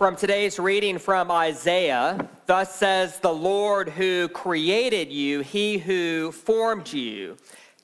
From 0.00 0.16
today's 0.16 0.58
reading 0.58 0.96
from 0.96 1.30
Isaiah, 1.30 2.26
thus 2.46 2.74
says 2.74 3.18
the 3.18 3.34
Lord 3.34 3.90
who 3.90 4.28
created 4.28 5.12
you, 5.12 5.40
he 5.40 5.76
who 5.76 6.32
formed 6.32 6.90
you. 6.90 7.36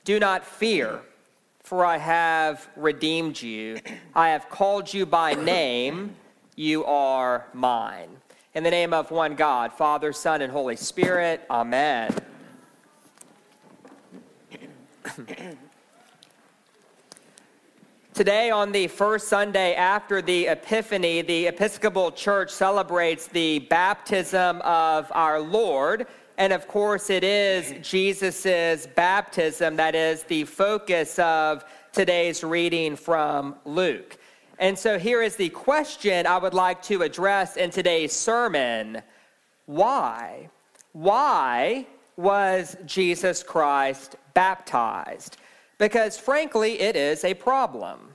Do 0.05 0.19
not 0.19 0.43
fear, 0.43 1.03
for 1.63 1.85
I 1.85 1.99
have 1.99 2.71
redeemed 2.75 3.43
you. 3.43 3.81
I 4.15 4.31
have 4.31 4.49
called 4.49 4.95
you 4.95 5.05
by 5.05 5.35
name, 5.35 6.17
you 6.55 6.87
are 6.87 7.49
mine. 7.53 8.09
In 8.55 8.65
the 8.65 8.71
name 8.71 8.95
of 8.95 9.11
one 9.11 9.35
God, 9.35 9.75
Father, 9.75 10.11
Son, 10.15 10.41
and 10.41 10.51
Holy 10.51 10.77
Spirit, 10.77 11.45
Amen. 11.51 12.15
Today, 18.17 18.51
on 18.51 18.73
the 18.73 18.89
first 18.89 19.29
Sunday 19.29 19.75
after 19.75 20.23
the 20.23 20.47
Epiphany, 20.47 21.21
the 21.21 21.49
Episcopal 21.49 22.11
Church 22.11 22.51
celebrates 22.51 23.27
the 23.27 23.59
baptism 23.59 24.63
of 24.63 25.13
our 25.15 25.39
Lord. 25.39 26.07
And 26.39 26.51
of 26.55 26.67
course, 26.67 27.11
it 27.11 27.23
is 27.23 27.75
Jesus' 27.87 28.87
baptism 28.87 29.77
that 29.77 29.95
is 29.95 30.23
the 30.23 30.45
focus 30.45 31.19
of 31.19 31.63
today's 31.93 32.43
reading 32.43 32.97
from 32.97 33.55
Luke. 33.67 34.17
And 34.59 34.79
so 34.79 34.99
here 34.99 35.21
is 35.21 35.37
the 35.37 35.51
question 35.51 36.27
I 36.27 36.39
would 36.39 36.55
like 36.55 36.81
to 36.85 37.03
address 37.03 37.59
in 37.59 37.69
today's 37.69 38.15
sermon 38.15 39.03
Why? 39.67 40.49
Why 40.93 41.87
was 42.17 42.79
Jesus 42.87 43.43
Christ 43.43 44.17
baptized? 44.33 45.37
Because 45.79 46.19
frankly, 46.19 46.81
it 46.81 46.97
is 46.97 47.25
a 47.25 47.35
problem. 47.35 48.15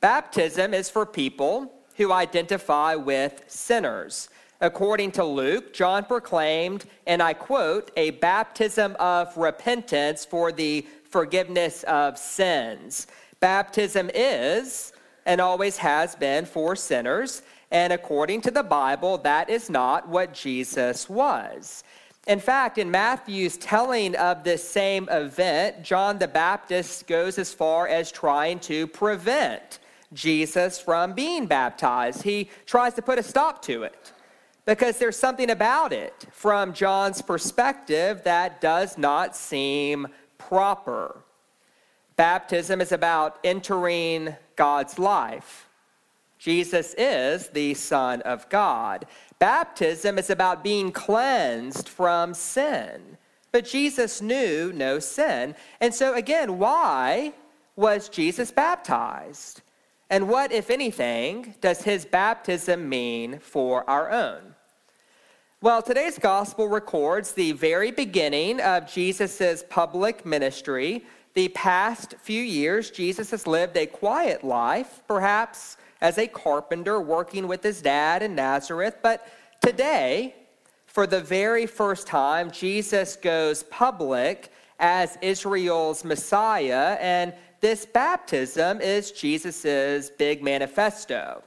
Baptism 0.00 0.74
is 0.74 0.90
for 0.90 1.06
people 1.06 1.72
who 1.96 2.12
identify 2.12 2.94
with 2.94 3.42
sinners. 3.48 4.28
According 4.60 5.12
to 5.12 5.24
Luke, 5.24 5.72
John 5.72 6.04
proclaimed, 6.04 6.84
and 7.06 7.22
I 7.22 7.32
quote, 7.32 7.90
a 7.96 8.10
baptism 8.10 8.96
of 8.98 9.36
repentance 9.36 10.24
for 10.24 10.52
the 10.52 10.86
forgiveness 11.08 11.84
of 11.84 12.18
sins. 12.18 13.06
Baptism 13.40 14.10
is 14.14 14.92
and 15.26 15.40
always 15.40 15.76
has 15.76 16.16
been 16.16 16.44
for 16.44 16.74
sinners, 16.74 17.42
and 17.70 17.92
according 17.92 18.40
to 18.42 18.50
the 18.50 18.62
Bible, 18.62 19.18
that 19.18 19.50
is 19.50 19.68
not 19.70 20.08
what 20.08 20.32
Jesus 20.32 21.08
was. 21.08 21.84
In 22.28 22.40
fact, 22.40 22.76
in 22.76 22.90
Matthew's 22.90 23.56
telling 23.56 24.14
of 24.14 24.44
this 24.44 24.62
same 24.62 25.08
event, 25.10 25.82
John 25.82 26.18
the 26.18 26.28
Baptist 26.28 27.06
goes 27.06 27.38
as 27.38 27.54
far 27.54 27.88
as 27.88 28.12
trying 28.12 28.60
to 28.60 28.86
prevent 28.86 29.78
Jesus 30.12 30.78
from 30.78 31.14
being 31.14 31.46
baptized. 31.46 32.22
He 32.22 32.50
tries 32.66 32.92
to 32.94 33.02
put 33.02 33.18
a 33.18 33.22
stop 33.22 33.62
to 33.62 33.82
it 33.82 34.12
because 34.66 34.98
there's 34.98 35.16
something 35.16 35.48
about 35.48 35.94
it 35.94 36.26
from 36.30 36.74
John's 36.74 37.22
perspective 37.22 38.22
that 38.24 38.60
does 38.60 38.98
not 38.98 39.34
seem 39.34 40.06
proper. 40.36 41.22
Baptism 42.16 42.82
is 42.82 42.92
about 42.92 43.38
entering 43.42 44.36
God's 44.54 44.98
life. 44.98 45.67
Jesus 46.38 46.94
is 46.96 47.48
the 47.48 47.74
Son 47.74 48.22
of 48.22 48.48
God. 48.48 49.06
Baptism 49.38 50.18
is 50.18 50.30
about 50.30 50.64
being 50.64 50.92
cleansed 50.92 51.88
from 51.88 52.32
sin. 52.32 53.18
But 53.50 53.64
Jesus 53.64 54.20
knew 54.20 54.72
no 54.72 54.98
sin. 54.98 55.54
And 55.80 55.94
so, 55.94 56.14
again, 56.14 56.58
why 56.58 57.32
was 57.76 58.08
Jesus 58.08 58.50
baptized? 58.50 59.62
And 60.10 60.28
what, 60.28 60.52
if 60.52 60.70
anything, 60.70 61.54
does 61.60 61.82
his 61.82 62.04
baptism 62.04 62.88
mean 62.88 63.38
for 63.40 63.88
our 63.88 64.10
own? 64.10 64.54
Well, 65.60 65.82
today's 65.82 66.18
gospel 66.18 66.68
records 66.68 67.32
the 67.32 67.52
very 67.52 67.90
beginning 67.90 68.60
of 68.60 68.90
Jesus' 68.90 69.64
public 69.68 70.24
ministry. 70.24 71.04
The 71.34 71.48
past 71.48 72.14
few 72.20 72.42
years, 72.42 72.90
Jesus 72.90 73.32
has 73.32 73.46
lived 73.46 73.76
a 73.76 73.86
quiet 73.86 74.44
life, 74.44 75.02
perhaps 75.08 75.76
as 76.00 76.18
a 76.18 76.26
carpenter 76.26 77.00
working 77.00 77.48
with 77.48 77.62
his 77.62 77.82
dad 77.82 78.22
in 78.22 78.34
Nazareth. 78.34 78.98
But 79.02 79.26
today, 79.60 80.34
for 80.86 81.06
the 81.06 81.20
very 81.20 81.66
first 81.66 82.06
time, 82.06 82.50
Jesus 82.50 83.16
goes 83.16 83.62
public 83.64 84.52
as 84.78 85.18
Israel's 85.22 86.04
Messiah, 86.04 86.96
and 87.00 87.34
this 87.60 87.84
baptism 87.84 88.80
is 88.80 89.10
Jesus' 89.10 90.10
big 90.10 90.42
manifesto. 90.42 91.42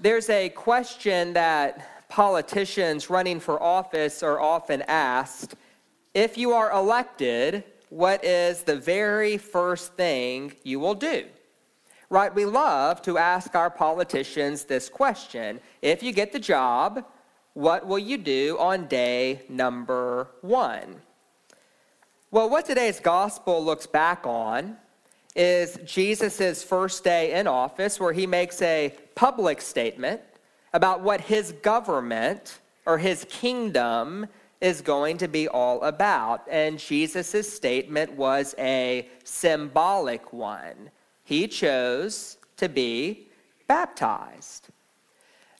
There's 0.00 0.30
a 0.30 0.48
question 0.48 1.34
that 1.34 2.08
politicians 2.08 3.10
running 3.10 3.40
for 3.40 3.62
office 3.62 4.22
are 4.22 4.40
often 4.40 4.82
asked 4.88 5.54
if 6.14 6.36
you 6.36 6.52
are 6.52 6.72
elected, 6.72 7.64
what 7.88 8.24
is 8.24 8.62
the 8.62 8.76
very 8.76 9.36
first 9.38 9.94
thing 9.94 10.52
you 10.62 10.80
will 10.80 10.94
do? 10.94 11.24
Right? 12.12 12.34
We 12.34 12.44
love 12.44 13.00
to 13.02 13.16
ask 13.16 13.54
our 13.54 13.70
politicians 13.70 14.64
this 14.64 14.90
question 14.90 15.60
If 15.80 16.02
you 16.02 16.12
get 16.12 16.30
the 16.30 16.38
job, 16.38 17.06
what 17.54 17.86
will 17.86 17.98
you 17.98 18.18
do 18.18 18.58
on 18.60 18.86
day 18.86 19.42
number 19.48 20.28
one? 20.42 21.00
Well, 22.30 22.50
what 22.50 22.66
today's 22.66 23.00
gospel 23.00 23.64
looks 23.64 23.86
back 23.86 24.26
on 24.26 24.76
is 25.34 25.78
Jesus' 25.86 26.62
first 26.62 27.02
day 27.02 27.32
in 27.32 27.46
office, 27.46 27.98
where 27.98 28.12
he 28.12 28.26
makes 28.26 28.60
a 28.60 28.94
public 29.14 29.62
statement 29.62 30.20
about 30.74 31.00
what 31.00 31.22
his 31.22 31.52
government 31.62 32.60
or 32.84 32.98
his 32.98 33.26
kingdom 33.30 34.26
is 34.60 34.82
going 34.82 35.16
to 35.18 35.28
be 35.28 35.48
all 35.48 35.82
about. 35.82 36.46
And 36.50 36.78
Jesus' 36.78 37.50
statement 37.50 38.12
was 38.12 38.54
a 38.58 39.08
symbolic 39.24 40.32
one 40.32 40.90
he 41.24 41.48
chose 41.48 42.36
to 42.56 42.68
be 42.68 43.28
baptized. 43.66 44.68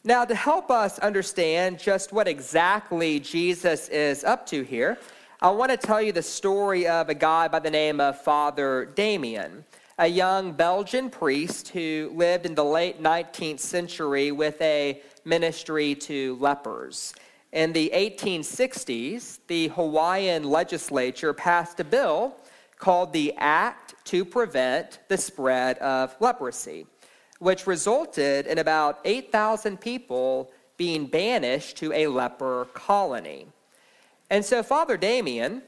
Now, 0.04 0.24
to 0.24 0.34
help 0.34 0.70
us 0.70 0.98
understand 0.98 1.78
just 1.78 2.12
what 2.12 2.26
exactly 2.26 3.20
Jesus 3.20 3.88
is 3.88 4.24
up 4.24 4.46
to 4.46 4.62
here, 4.62 4.98
I 5.40 5.50
want 5.50 5.70
to 5.70 5.76
tell 5.76 6.02
you 6.02 6.12
the 6.12 6.22
story 6.22 6.86
of 6.86 7.08
a 7.08 7.14
guy 7.14 7.48
by 7.48 7.60
the 7.60 7.70
name 7.70 8.00
of 8.00 8.20
Father 8.20 8.86
Damien, 8.96 9.64
a 9.98 10.06
young 10.06 10.52
Belgian 10.52 11.08
priest 11.08 11.68
who 11.68 12.12
lived 12.14 12.46
in 12.46 12.54
the 12.54 12.64
late 12.64 13.02
19th 13.02 13.60
century 13.60 14.32
with 14.32 14.60
a 14.60 15.00
ministry 15.24 15.94
to 15.96 16.36
lepers. 16.40 17.14
In 17.52 17.72
the 17.72 17.90
1860s, 17.94 19.38
the 19.46 19.68
Hawaiian 19.68 20.44
legislature 20.44 21.32
passed 21.32 21.78
a 21.80 21.84
bill 21.84 22.34
called 22.82 23.12
the 23.12 23.32
Act 23.38 23.94
to 24.04 24.24
Prevent 24.24 24.98
the 25.06 25.16
Spread 25.16 25.78
of 25.78 26.16
Leprosy, 26.18 26.84
which 27.38 27.68
resulted 27.68 28.48
in 28.48 28.58
about 28.58 28.98
8,000 29.04 29.80
people 29.80 30.50
being 30.76 31.06
banished 31.06 31.76
to 31.76 31.92
a 31.92 32.08
leper 32.08 32.66
colony. 32.74 33.46
And 34.30 34.44
so 34.44 34.64
Father 34.64 34.96
Damien, 34.96 35.62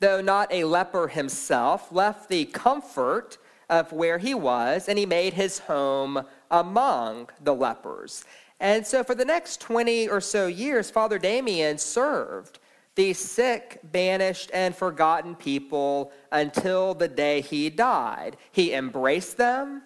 though 0.00 0.20
not 0.20 0.52
a 0.52 0.64
leper 0.64 1.06
himself, 1.06 1.92
left 1.92 2.28
the 2.28 2.46
comfort 2.46 3.38
of 3.70 3.92
where 3.92 4.18
he 4.18 4.34
was 4.34 4.88
and 4.88 4.98
he 4.98 5.06
made 5.06 5.32
his 5.32 5.60
home 5.60 6.24
among 6.50 7.28
the 7.44 7.54
lepers. 7.54 8.24
And 8.58 8.84
so 8.84 9.04
for 9.04 9.14
the 9.14 9.24
next 9.24 9.60
20 9.60 10.08
or 10.08 10.20
so 10.20 10.48
years, 10.48 10.90
Father 10.90 11.20
Damien 11.20 11.78
served 11.78 12.58
these 12.96 13.18
sick, 13.18 13.78
banished, 13.84 14.50
and 14.52 14.74
forgotten 14.74 15.36
people 15.36 16.10
until 16.32 16.94
the 16.94 17.08
day 17.08 17.40
he 17.40 17.70
died. 17.70 18.36
He 18.50 18.72
embraced 18.72 19.36
them, 19.36 19.82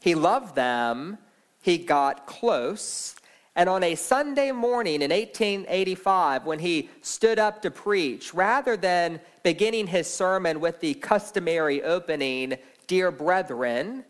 he 0.00 0.14
loved 0.14 0.54
them, 0.54 1.18
he 1.60 1.78
got 1.78 2.26
close. 2.26 3.16
And 3.54 3.68
on 3.68 3.82
a 3.82 3.94
Sunday 3.96 4.52
morning 4.52 5.02
in 5.02 5.10
1885, 5.10 6.46
when 6.46 6.58
he 6.58 6.88
stood 7.02 7.38
up 7.38 7.60
to 7.62 7.70
preach, 7.70 8.32
rather 8.32 8.76
than 8.76 9.20
beginning 9.42 9.88
his 9.88 10.06
sermon 10.06 10.60
with 10.60 10.80
the 10.80 10.94
customary 10.94 11.82
opening, 11.82 12.56
Dear 12.86 13.10
brethren, 13.10 14.04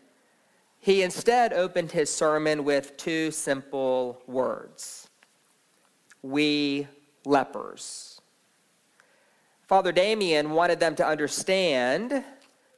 he 0.79 1.03
instead 1.03 1.53
opened 1.53 1.91
his 1.91 2.13
sermon 2.13 2.65
with 2.65 2.97
two 2.97 3.31
simple 3.31 4.21
words 4.27 5.07
we 6.21 6.87
lepers. 7.25 8.12
Father 9.73 9.91
Damien 9.91 10.51
wanted 10.51 10.79
them 10.79 10.95
to 10.97 11.03
understand 11.03 12.23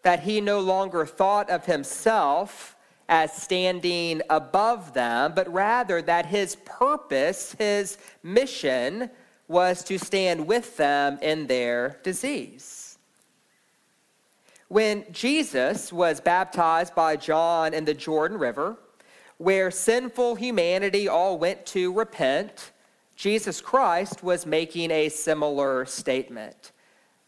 that 0.03 0.21
he 0.21 0.39
no 0.39 0.62
longer 0.62 1.06
thought 1.06 1.50
of 1.50 1.65
himself 1.65 2.77
as 3.09 3.33
standing 3.33 4.21
above 4.30 4.94
them, 4.94 5.33
but 5.36 5.51
rather 5.51 6.01
that 6.01 6.27
his 6.27 6.56
purpose, 6.63 7.53
his 7.59 7.97
mission, 8.24 9.09
was 9.50 9.83
to 9.83 10.00
stand 10.00 10.47
with 10.47 10.77
them 10.77 11.19
in 11.21 11.47
their 11.47 12.00
disease. 12.01 12.98
When 14.69 15.03
Jesus 15.12 15.91
was 15.91 16.21
baptized 16.21 16.95
by 16.95 17.18
John 17.18 17.74
in 17.74 17.83
the 17.83 17.94
Jordan 17.94 18.38
River, 18.38 18.77
where 19.38 19.69
sinful 19.69 20.36
humanity 20.36 21.09
all 21.09 21.38
went 21.38 21.65
to 21.65 21.91
repent, 21.91 22.71
Jesus 23.18 23.59
Christ 23.59 24.24
was 24.24 24.45
making 24.45 24.91
a 24.91 25.09
similar 25.09 25.83
statement. 25.86 26.71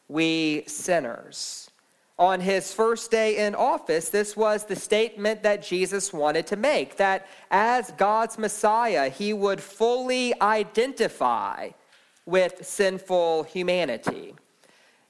We 0.07 0.63
sinners. 0.67 1.69
On 2.19 2.39
his 2.39 2.73
first 2.73 3.11
day 3.11 3.45
in 3.45 3.53
office, 3.53 4.09
this 4.09 4.35
was 4.35 4.65
the 4.65 4.75
statement 4.75 5.43
that 5.43 5.61
Jesus 5.61 6.11
wanted 6.11 6.47
to 6.47 6.55
make 6.55 6.97
that 6.97 7.27
as 7.51 7.91
God's 7.91 8.39
Messiah, 8.39 9.09
he 9.09 9.33
would 9.33 9.61
fully 9.61 10.33
identify 10.41 11.69
with 12.25 12.65
sinful 12.65 13.43
humanity. 13.43 14.33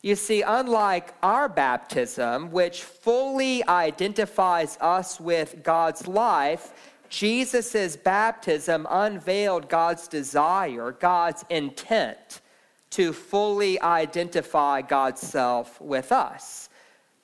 You 0.01 0.15
see, 0.15 0.41
unlike 0.41 1.13
our 1.23 1.47
baptism, 1.47 2.51
which 2.51 2.83
fully 2.83 3.65
identifies 3.67 4.77
us 4.81 5.19
with 5.19 5.63
God's 5.63 6.07
life, 6.07 6.73
Jesus' 7.09 7.95
baptism 7.95 8.85
unveiled 8.89 9.69
God's 9.69 10.09
desire, 10.09 10.91
God's 10.91 11.45
intent 11.49 12.41
to 12.91 13.13
fully 13.13 13.81
identify 13.81 14.81
God's 14.81 15.21
self 15.21 15.79
with 15.81 16.11
us. 16.11 16.69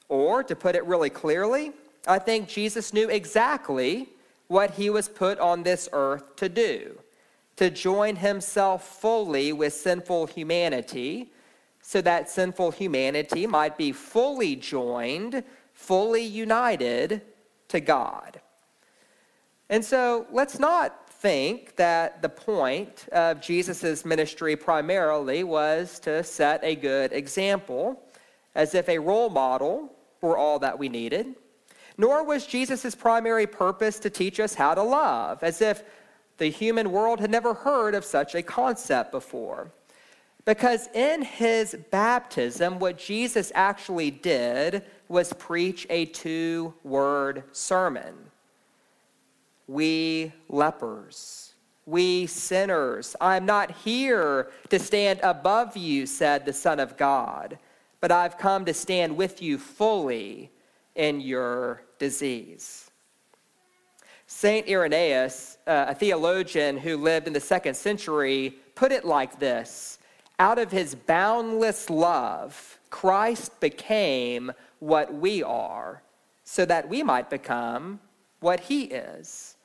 Or, 0.09 0.43
to 0.43 0.55
put 0.55 0.75
it 0.75 0.85
really 0.85 1.09
clearly, 1.09 1.71
I 2.07 2.19
think 2.19 2.47
Jesus 2.47 2.93
knew 2.93 3.09
exactly 3.09 4.09
what 4.47 4.71
he 4.71 4.89
was 4.89 5.07
put 5.07 5.39
on 5.39 5.63
this 5.63 5.89
earth 5.93 6.35
to 6.35 6.49
do 6.49 6.99
to 7.55 7.69
join 7.69 8.15
himself 8.15 8.99
fully 8.99 9.53
with 9.53 9.73
sinful 9.73 10.27
humanity 10.27 11.31
so 11.81 12.01
that 12.01 12.29
sinful 12.29 12.71
humanity 12.71 13.45
might 13.45 13.77
be 13.77 13.91
fully 13.91 14.55
joined, 14.55 15.43
fully 15.73 16.23
united 16.23 17.21
to 17.67 17.79
God. 17.79 18.39
And 19.69 19.83
so 19.83 20.25
let's 20.31 20.59
not 20.59 21.02
think 21.23 21.77
that 21.77 22.21
the 22.21 22.27
point 22.27 23.07
of 23.13 23.39
Jesus' 23.39 24.03
ministry 24.03 24.57
primarily 24.57 25.41
was 25.45 25.97
to 25.99 26.21
set 26.21 26.61
a 26.65 26.75
good 26.75 27.13
example, 27.13 28.03
as 28.55 28.75
if 28.75 28.89
a 28.89 28.99
role 28.99 29.29
model 29.29 29.89
were 30.19 30.37
all 30.37 30.59
that 30.59 30.77
we 30.77 30.89
needed. 30.89 31.33
Nor 31.97 32.25
was 32.25 32.45
Jesus' 32.45 32.93
primary 32.93 33.47
purpose 33.47 33.99
to 33.99 34.09
teach 34.09 34.37
us 34.41 34.53
how 34.53 34.75
to 34.75 34.83
love, 34.83 35.41
as 35.43 35.61
if 35.61 35.83
the 36.39 36.47
human 36.47 36.91
world 36.91 37.21
had 37.21 37.31
never 37.31 37.53
heard 37.53 37.95
of 37.95 38.03
such 38.03 38.35
a 38.35 38.43
concept 38.43 39.13
before. 39.13 39.71
Because 40.43 40.89
in 40.93 41.21
his 41.21 41.73
baptism, 41.89 42.79
what 42.79 42.97
Jesus 42.97 43.49
actually 43.55 44.11
did 44.11 44.83
was 45.07 45.31
preach 45.31 45.87
a 45.89 46.03
two 46.03 46.73
word 46.83 47.43
sermon 47.53 48.13
we 49.67 50.31
lepers, 50.49 51.53
we 51.85 52.25
sinners. 52.27 53.15
I'm 53.19 53.45
not 53.45 53.71
here 53.71 54.49
to 54.69 54.79
stand 54.79 55.19
above 55.23 55.75
you, 55.77 56.05
said 56.05 56.45
the 56.45 56.53
Son 56.53 56.79
of 56.79 56.97
God, 56.97 57.57
but 58.01 58.11
I've 58.11 58.37
come 58.37 58.65
to 58.65 58.73
stand 58.73 59.15
with 59.15 59.41
you 59.41 59.57
fully 59.57 60.51
in 60.95 61.21
your 61.21 61.83
disease. 61.99 62.89
St. 64.27 64.67
Irenaeus, 64.67 65.57
uh, 65.67 65.85
a 65.89 65.95
theologian 65.95 66.77
who 66.77 66.97
lived 66.97 67.27
in 67.27 67.33
the 67.33 67.39
second 67.39 67.75
century, 67.75 68.55
put 68.75 68.91
it 68.91 69.05
like 69.05 69.39
this 69.39 69.99
Out 70.39 70.57
of 70.57 70.71
his 70.71 70.95
boundless 70.95 71.89
love, 71.89 72.79
Christ 72.89 73.59
became 73.59 74.51
what 74.79 75.13
we 75.13 75.43
are, 75.43 76.01
so 76.43 76.65
that 76.65 76.89
we 76.89 77.03
might 77.03 77.29
become 77.29 77.99
what 78.43 78.59
he 78.59 78.83
is. 78.83 79.55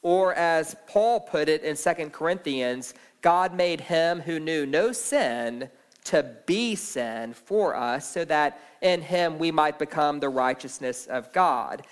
Or 0.00 0.32
as 0.34 0.76
Paul 0.86 1.20
put 1.20 1.48
it 1.48 1.62
in 1.62 1.76
2 1.76 2.10
Corinthians, 2.10 2.94
God 3.20 3.52
made 3.54 3.80
him 3.80 4.20
who 4.20 4.38
knew 4.38 4.64
no 4.64 4.92
sin 4.92 5.68
to 6.04 6.22
be 6.46 6.74
sin 6.74 7.34
for 7.34 7.76
us, 7.76 8.08
so 8.08 8.24
that 8.24 8.60
in 8.80 9.02
him 9.02 9.38
we 9.38 9.50
might 9.50 9.78
become 9.78 10.20
the 10.20 10.28
righteousness 10.28 11.06
of 11.06 11.30
God. 11.32 11.82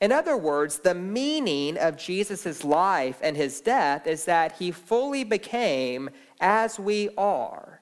In 0.00 0.12
other 0.12 0.36
words, 0.36 0.78
the 0.78 0.94
meaning 0.94 1.76
of 1.76 1.98
Jesus' 1.98 2.64
life 2.64 3.18
and 3.20 3.36
his 3.36 3.60
death 3.60 4.06
is 4.06 4.24
that 4.24 4.52
he 4.52 4.70
fully 4.70 5.24
became 5.24 6.08
as 6.40 6.78
we 6.78 7.10
are, 7.18 7.80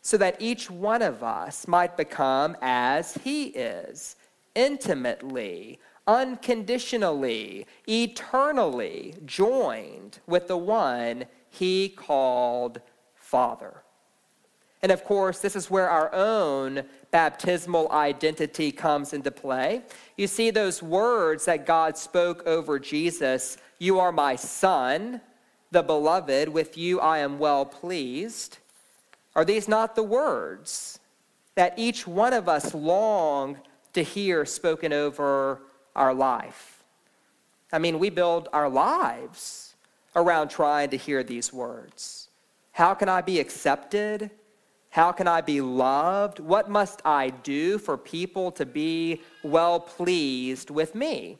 so 0.00 0.16
that 0.16 0.40
each 0.40 0.70
one 0.70 1.02
of 1.02 1.22
us 1.22 1.68
might 1.68 1.96
become 1.96 2.56
as 2.62 3.14
he 3.22 3.48
is, 3.48 4.16
intimately, 4.54 5.78
unconditionally, 6.08 7.66
eternally 7.86 9.14
joined 9.26 10.18
with 10.26 10.48
the 10.48 10.56
one 10.56 11.26
he 11.50 11.90
called 11.90 12.80
Father. 13.14 13.82
And 14.80 14.90
of 14.90 15.04
course, 15.04 15.40
this 15.40 15.54
is 15.54 15.70
where 15.70 15.90
our 15.90 16.12
own 16.14 16.84
baptismal 17.10 17.90
identity 17.92 18.72
comes 18.72 19.12
into 19.12 19.30
play. 19.30 19.82
You 20.16 20.26
see, 20.26 20.50
those 20.50 20.82
words 20.82 21.44
that 21.44 21.66
God 21.66 21.98
spoke 21.98 22.46
over 22.46 22.78
Jesus 22.78 23.58
You 23.78 24.00
are 24.00 24.12
my 24.12 24.36
Son, 24.36 25.20
the 25.70 25.82
beloved, 25.82 26.48
with 26.48 26.78
you 26.78 27.00
I 27.00 27.18
am 27.18 27.38
well 27.38 27.66
pleased. 27.66 28.58
Are 29.34 29.44
these 29.44 29.68
not 29.68 29.94
the 29.94 30.02
words 30.02 31.00
that 31.54 31.74
each 31.76 32.06
one 32.06 32.32
of 32.32 32.48
us 32.48 32.72
long 32.72 33.58
to 33.92 34.02
hear 34.02 34.44
spoken 34.44 34.92
over 34.92 35.60
our 35.98 36.14
life. 36.14 36.82
I 37.72 37.78
mean, 37.78 37.98
we 37.98 38.08
build 38.08 38.48
our 38.52 38.68
lives 38.68 39.74
around 40.16 40.48
trying 40.48 40.90
to 40.90 40.96
hear 40.96 41.22
these 41.22 41.52
words. 41.52 42.28
How 42.72 42.94
can 42.94 43.08
I 43.08 43.20
be 43.20 43.40
accepted? 43.40 44.30
How 44.90 45.12
can 45.12 45.28
I 45.28 45.40
be 45.40 45.60
loved? 45.60 46.40
What 46.40 46.70
must 46.70 47.02
I 47.04 47.30
do 47.30 47.78
for 47.78 47.98
people 47.98 48.50
to 48.52 48.64
be 48.64 49.20
well 49.42 49.80
pleased 49.80 50.70
with 50.70 50.94
me? 50.94 51.38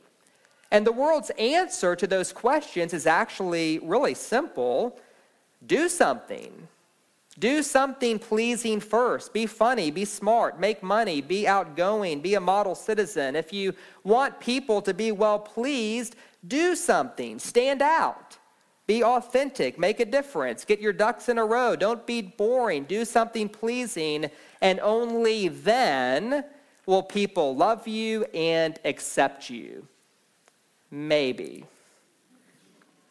And 0.70 0.86
the 0.86 0.92
world's 0.92 1.30
answer 1.38 1.96
to 1.96 2.06
those 2.06 2.32
questions 2.32 2.92
is 2.92 3.06
actually 3.06 3.78
really 3.78 4.14
simple 4.14 5.00
do 5.66 5.88
something. 5.88 6.68
Do 7.38 7.62
something 7.62 8.18
pleasing 8.18 8.80
first. 8.80 9.32
Be 9.32 9.46
funny, 9.46 9.90
be 9.90 10.04
smart, 10.04 10.58
make 10.58 10.82
money, 10.82 11.20
be 11.20 11.46
outgoing, 11.46 12.20
be 12.20 12.34
a 12.34 12.40
model 12.40 12.74
citizen. 12.74 13.36
If 13.36 13.52
you 13.52 13.74
want 14.02 14.40
people 14.40 14.82
to 14.82 14.92
be 14.92 15.12
well 15.12 15.38
pleased, 15.38 16.16
do 16.46 16.74
something. 16.74 17.38
Stand 17.38 17.80
out. 17.82 18.38
Be 18.88 19.04
authentic, 19.04 19.78
make 19.78 20.00
a 20.00 20.06
difference, 20.06 20.64
get 20.64 20.80
your 20.80 20.94
ducks 20.94 21.28
in 21.28 21.36
a 21.36 21.44
row. 21.44 21.76
Don't 21.76 22.06
be 22.06 22.22
boring. 22.22 22.84
Do 22.84 23.04
something 23.04 23.48
pleasing, 23.48 24.30
and 24.62 24.80
only 24.80 25.48
then 25.48 26.44
will 26.86 27.02
people 27.02 27.54
love 27.54 27.86
you 27.86 28.24
and 28.32 28.78
accept 28.86 29.50
you. 29.50 29.86
Maybe. 30.90 31.66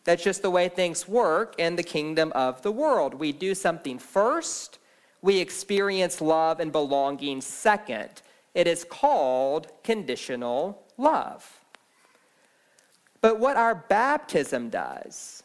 That's 0.07 0.23
just 0.23 0.41
the 0.41 0.49
way 0.49 0.69
things 0.69 1.05
work 1.05 1.55
in 1.57 1.75
the 1.75 1.83
kingdom 1.83 2.31
of 2.33 2.61
the 2.61 2.71
world. 2.71 3.13
We 3.13 3.33
do 3.33 3.53
something 3.53 3.99
first, 3.99 4.79
we 5.21 5.39
experience 5.39 6.21
love 6.21 6.61
and 6.61 6.71
belonging 6.71 7.41
second. 7.41 8.21
It 8.53 8.67
is 8.67 8.85
called 8.85 9.67
conditional 9.83 10.81
love. 10.97 11.59
But 13.19 13.41
what 13.41 13.57
our 13.57 13.75
baptism 13.75 14.69
does, 14.69 15.43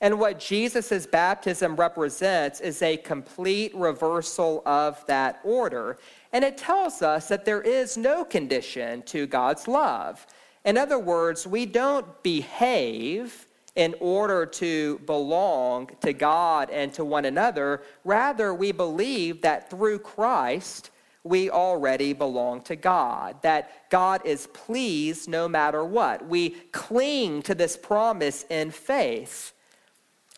and 0.00 0.20
what 0.20 0.38
Jesus' 0.38 1.04
baptism 1.04 1.74
represents, 1.74 2.60
is 2.60 2.80
a 2.80 2.96
complete 2.98 3.74
reversal 3.74 4.62
of 4.66 5.04
that 5.06 5.40
order. 5.42 5.98
And 6.32 6.44
it 6.44 6.56
tells 6.56 7.02
us 7.02 7.26
that 7.26 7.44
there 7.44 7.62
is 7.62 7.96
no 7.96 8.24
condition 8.24 9.02
to 9.06 9.26
God's 9.26 9.66
love. 9.66 10.28
In 10.64 10.78
other 10.78 11.00
words, 11.00 11.44
we 11.44 11.66
don't 11.66 12.22
behave 12.22 13.48
in 13.76 13.94
order 14.00 14.46
to 14.46 14.98
belong 15.00 15.90
to 16.00 16.12
God 16.12 16.70
and 16.70 16.92
to 16.94 17.04
one 17.04 17.24
another. 17.24 17.82
Rather, 18.04 18.54
we 18.54 18.70
believe 18.72 19.42
that 19.42 19.68
through 19.68 19.98
Christ, 19.98 20.90
we 21.24 21.50
already 21.50 22.12
belong 22.12 22.60
to 22.62 22.76
God, 22.76 23.42
that 23.42 23.90
God 23.90 24.20
is 24.24 24.46
pleased 24.48 25.28
no 25.28 25.48
matter 25.48 25.84
what. 25.84 26.26
We 26.28 26.50
cling 26.50 27.42
to 27.42 27.54
this 27.54 27.76
promise 27.76 28.44
in 28.50 28.70
faith. 28.70 29.52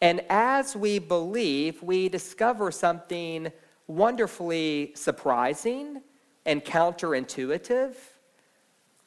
And 0.00 0.22
as 0.30 0.76
we 0.76 0.98
believe, 0.98 1.82
we 1.82 2.08
discover 2.08 2.70
something 2.70 3.50
wonderfully 3.86 4.92
surprising 4.94 6.02
and 6.44 6.64
counterintuitive 6.64 7.94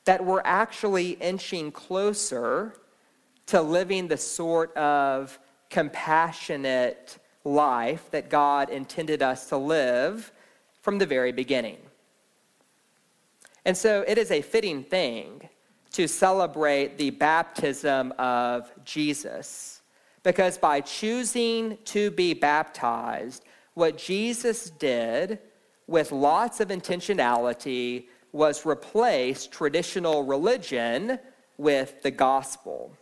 that 0.05 0.25
we're 0.25 0.41
actually 0.43 1.12
inching 1.12 1.71
closer 1.71 2.75
to 3.49 3.61
living 3.61 4.07
the 4.07 4.17
sort 4.17 4.75
of 4.77 5.39
compassionate 5.69 7.17
life 7.43 8.09
that 8.11 8.29
God 8.29 8.69
intended 8.69 9.21
us 9.21 9.49
to 9.49 9.57
live 9.57 10.31
from 10.81 10.97
the 10.99 11.05
very 11.05 11.31
beginning. 11.31 11.77
And 13.65 13.75
so 13.75 14.03
it 14.07 14.17
is 14.17 14.31
a 14.31 14.41
fitting 14.41 14.83
thing 14.83 15.49
to 15.93 16.07
celebrate 16.07 16.97
the 16.97 17.09
baptism 17.09 18.13
of 18.19 18.71
Jesus 18.85 19.81
because 20.23 20.57
by 20.57 20.81
choosing 20.81 21.77
to 21.85 22.11
be 22.11 22.33
baptized, 22.33 23.45
what 23.73 23.97
Jesus 23.97 24.69
did 24.69 25.39
with 25.87 26.11
lots 26.11 26.59
of 26.59 26.67
intentionality 26.67 28.05
was 28.31 28.65
replace 28.65 29.47
traditional 29.47 30.23
religion 30.23 31.17
with 31.57 32.03
the 32.03 32.11
gospel. 32.11 32.95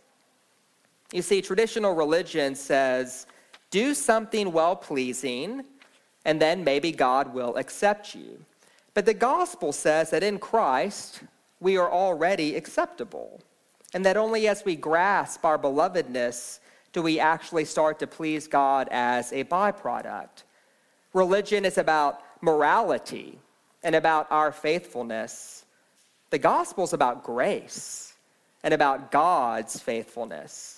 You 1.12 1.22
see, 1.22 1.40
traditional 1.40 1.94
religion 1.94 2.54
says, 2.54 3.26
do 3.70 3.94
something 3.94 4.52
well 4.52 4.76
pleasing, 4.76 5.64
and 6.24 6.40
then 6.40 6.64
maybe 6.64 6.92
God 6.92 7.32
will 7.32 7.56
accept 7.56 8.14
you. 8.14 8.44
But 8.94 9.06
the 9.06 9.14
gospel 9.14 9.72
says 9.72 10.10
that 10.10 10.22
in 10.22 10.38
Christ, 10.38 11.20
we 11.60 11.76
are 11.76 11.90
already 11.90 12.56
acceptable, 12.56 13.40
and 13.94 14.04
that 14.04 14.16
only 14.16 14.48
as 14.48 14.64
we 14.64 14.76
grasp 14.76 15.44
our 15.44 15.58
belovedness 15.58 16.60
do 16.92 17.02
we 17.02 17.20
actually 17.20 17.64
start 17.64 17.98
to 17.98 18.06
please 18.06 18.46
God 18.46 18.88
as 18.90 19.32
a 19.32 19.44
byproduct. 19.44 20.44
Religion 21.12 21.64
is 21.64 21.78
about 21.78 22.20
morality 22.40 23.38
and 23.82 23.94
about 23.94 24.26
our 24.30 24.52
faithfulness. 24.52 25.64
The 26.30 26.38
gospel 26.38 26.84
is 26.84 26.92
about 26.92 27.24
grace 27.24 28.14
and 28.62 28.74
about 28.74 29.10
God's 29.10 29.78
faithfulness. 29.78 30.77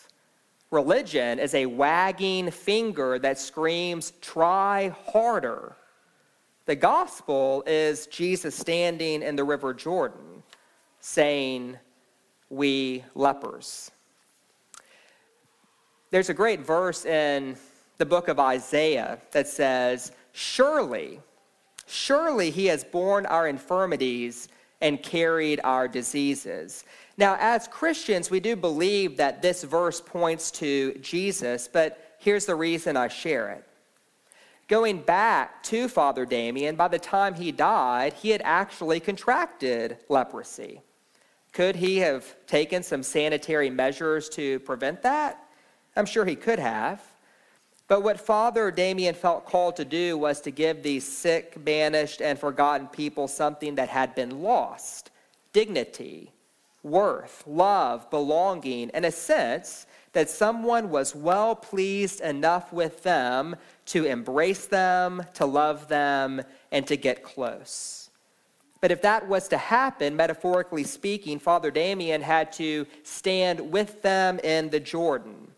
Religion 0.70 1.38
is 1.38 1.54
a 1.54 1.66
wagging 1.66 2.50
finger 2.50 3.18
that 3.18 3.38
screams, 3.38 4.12
try 4.20 4.94
harder. 5.06 5.76
The 6.66 6.76
gospel 6.76 7.64
is 7.66 8.06
Jesus 8.06 8.54
standing 8.54 9.22
in 9.22 9.34
the 9.34 9.42
River 9.42 9.74
Jordan 9.74 10.44
saying, 11.00 11.76
We 12.48 13.04
lepers. 13.16 13.90
There's 16.10 16.28
a 16.28 16.34
great 16.34 16.60
verse 16.60 17.04
in 17.04 17.56
the 17.98 18.06
book 18.06 18.28
of 18.28 18.38
Isaiah 18.38 19.18
that 19.32 19.48
says, 19.48 20.12
Surely, 20.32 21.20
surely 21.86 22.50
he 22.50 22.66
has 22.66 22.84
borne 22.84 23.26
our 23.26 23.48
infirmities 23.48 24.48
and 24.80 25.02
carried 25.02 25.60
our 25.62 25.88
diseases. 25.88 26.84
Now, 27.16 27.36
as 27.38 27.68
Christians, 27.68 28.30
we 28.30 28.40
do 28.40 28.56
believe 28.56 29.16
that 29.18 29.42
this 29.42 29.62
verse 29.62 30.00
points 30.00 30.50
to 30.52 30.94
Jesus, 30.94 31.68
but 31.68 32.16
here's 32.18 32.46
the 32.46 32.54
reason 32.54 32.96
I 32.96 33.08
share 33.08 33.50
it. 33.50 33.64
Going 34.68 35.02
back 35.02 35.62
to 35.64 35.88
Father 35.88 36.24
Damien, 36.24 36.76
by 36.76 36.88
the 36.88 36.98
time 36.98 37.34
he 37.34 37.50
died, 37.50 38.12
he 38.12 38.30
had 38.30 38.40
actually 38.44 39.00
contracted 39.00 39.98
leprosy. 40.08 40.80
Could 41.52 41.74
he 41.74 41.98
have 41.98 42.24
taken 42.46 42.82
some 42.82 43.02
sanitary 43.02 43.68
measures 43.68 44.28
to 44.30 44.60
prevent 44.60 45.02
that? 45.02 45.44
I'm 45.96 46.06
sure 46.06 46.24
he 46.24 46.36
could 46.36 46.60
have. 46.60 47.02
But 47.90 48.04
what 48.04 48.20
Father 48.20 48.70
Damien 48.70 49.16
felt 49.16 49.46
called 49.46 49.74
to 49.74 49.84
do 49.84 50.16
was 50.16 50.40
to 50.42 50.52
give 50.52 50.80
these 50.84 51.04
sick, 51.04 51.56
banished, 51.64 52.22
and 52.22 52.38
forgotten 52.38 52.86
people 52.86 53.26
something 53.26 53.74
that 53.74 53.88
had 53.88 54.14
been 54.14 54.42
lost 54.44 55.10
dignity, 55.52 56.30
worth, 56.84 57.42
love, 57.48 58.08
belonging, 58.08 58.92
and 58.92 59.04
a 59.04 59.10
sense 59.10 59.88
that 60.12 60.30
someone 60.30 60.90
was 60.90 61.16
well 61.16 61.56
pleased 61.56 62.20
enough 62.20 62.72
with 62.72 63.02
them 63.02 63.56
to 63.86 64.04
embrace 64.04 64.66
them, 64.66 65.24
to 65.34 65.44
love 65.44 65.88
them, 65.88 66.42
and 66.70 66.86
to 66.86 66.96
get 66.96 67.24
close. 67.24 68.10
But 68.80 68.92
if 68.92 69.02
that 69.02 69.26
was 69.26 69.48
to 69.48 69.58
happen, 69.58 70.14
metaphorically 70.14 70.84
speaking, 70.84 71.40
Father 71.40 71.72
Damien 71.72 72.22
had 72.22 72.52
to 72.52 72.86
stand 73.02 73.72
with 73.72 74.00
them 74.02 74.38
in 74.44 74.70
the 74.70 74.78
Jordan 74.78 75.50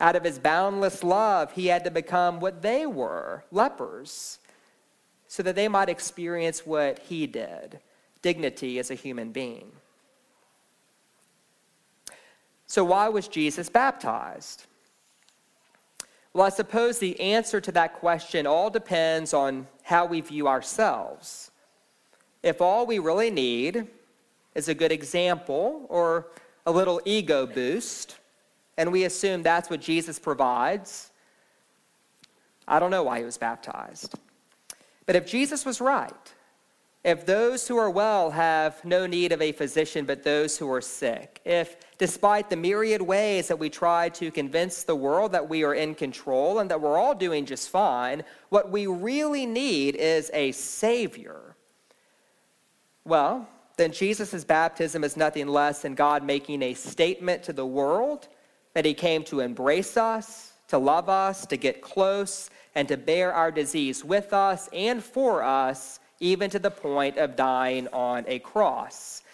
out 0.00 0.16
of 0.16 0.24
his 0.24 0.38
boundless 0.38 1.02
love, 1.02 1.52
he 1.52 1.66
had 1.66 1.84
to 1.84 1.90
become 1.90 2.40
what 2.40 2.62
they 2.62 2.86
were 2.86 3.44
lepers, 3.50 4.38
so 5.26 5.42
that 5.42 5.56
they 5.56 5.68
might 5.68 5.88
experience 5.88 6.64
what 6.64 6.98
he 7.00 7.26
did 7.26 7.80
dignity 8.22 8.78
as 8.78 8.90
a 8.90 8.94
human 8.94 9.30
being. 9.30 9.70
So, 12.66 12.84
why 12.84 13.08
was 13.08 13.28
Jesus 13.28 13.68
baptized? 13.68 14.66
Well, 16.32 16.46
I 16.46 16.50
suppose 16.50 16.98
the 16.98 17.18
answer 17.20 17.60
to 17.60 17.72
that 17.72 17.94
question 17.94 18.46
all 18.46 18.70
depends 18.70 19.32
on 19.32 19.66
how 19.82 20.04
we 20.04 20.20
view 20.20 20.46
ourselves. 20.46 21.50
If 22.42 22.60
all 22.60 22.86
we 22.86 22.98
really 22.98 23.30
need 23.30 23.86
is 24.54 24.68
a 24.68 24.74
good 24.74 24.92
example 24.92 25.86
or 25.88 26.26
a 26.66 26.70
little 26.70 27.00
ego 27.04 27.46
boost, 27.46 28.18
and 28.78 28.92
we 28.92 29.04
assume 29.04 29.42
that's 29.42 29.68
what 29.68 29.80
Jesus 29.80 30.18
provides, 30.20 31.10
I 32.66 32.78
don't 32.78 32.92
know 32.92 33.02
why 33.02 33.18
he 33.18 33.24
was 33.24 33.36
baptized. 33.36 34.14
But 35.04 35.16
if 35.16 35.26
Jesus 35.26 35.66
was 35.66 35.80
right, 35.80 36.34
if 37.02 37.26
those 37.26 37.66
who 37.66 37.76
are 37.76 37.90
well 37.90 38.30
have 38.30 38.84
no 38.84 39.06
need 39.06 39.32
of 39.32 39.42
a 39.42 39.52
physician 39.52 40.04
but 40.04 40.22
those 40.22 40.56
who 40.56 40.70
are 40.70 40.80
sick, 40.80 41.40
if 41.44 41.76
despite 41.98 42.50
the 42.50 42.56
myriad 42.56 43.02
ways 43.02 43.48
that 43.48 43.58
we 43.58 43.68
try 43.68 44.10
to 44.10 44.30
convince 44.30 44.84
the 44.84 44.94
world 44.94 45.32
that 45.32 45.48
we 45.48 45.64
are 45.64 45.74
in 45.74 45.94
control 45.94 46.60
and 46.60 46.70
that 46.70 46.80
we're 46.80 46.96
all 46.96 47.14
doing 47.14 47.46
just 47.46 47.70
fine, 47.70 48.22
what 48.50 48.70
we 48.70 48.86
really 48.86 49.46
need 49.46 49.96
is 49.96 50.30
a 50.32 50.52
Savior, 50.52 51.56
well, 53.04 53.48
then 53.76 53.90
Jesus' 53.90 54.44
baptism 54.44 55.02
is 55.02 55.16
nothing 55.16 55.48
less 55.48 55.82
than 55.82 55.94
God 55.94 56.22
making 56.22 56.62
a 56.62 56.74
statement 56.74 57.42
to 57.44 57.52
the 57.52 57.66
world 57.66 58.28
that 58.78 58.84
he 58.84 58.94
came 58.94 59.24
to 59.24 59.40
embrace 59.40 59.96
us, 59.96 60.52
to 60.68 60.78
love 60.78 61.08
us, 61.08 61.44
to 61.44 61.56
get 61.56 61.82
close, 61.82 62.48
and 62.76 62.86
to 62.86 62.96
bear 62.96 63.32
our 63.32 63.50
disease 63.50 64.04
with 64.04 64.32
us 64.32 64.68
and 64.72 65.02
for 65.02 65.42
us, 65.42 65.98
even 66.20 66.48
to 66.48 66.60
the 66.60 66.70
point 66.70 67.16
of 67.16 67.34
dying 67.34 67.88
on 67.88 68.24
a 68.28 68.38
cross. 68.38 69.24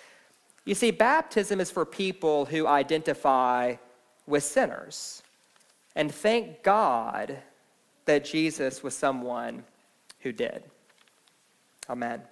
You 0.64 0.74
see, 0.74 0.90
baptism 0.90 1.60
is 1.60 1.70
for 1.70 1.84
people 1.84 2.46
who 2.46 2.66
identify 2.66 3.76
with 4.26 4.44
sinners. 4.44 5.22
And 5.94 6.10
thank 6.10 6.62
God 6.62 7.36
that 8.06 8.24
Jesus 8.24 8.82
was 8.82 8.96
someone 8.96 9.62
who 10.20 10.32
did. 10.32 10.64
Amen. 11.90 12.22